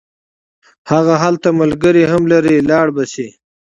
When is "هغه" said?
0.91-1.13